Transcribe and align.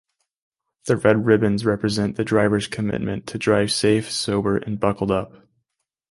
The 0.85 0.97
red 0.97 1.27
ribbons 1.27 1.63
represent 1.63 2.15
the 2.15 2.23
drivers' 2.23 2.65
commitment 2.65 3.27
to 3.27 3.37
drive 3.37 3.71
safe, 3.71 4.09
sober 4.11 4.57
and 4.57 4.79
buckled 4.79 5.11
up. 5.11 5.47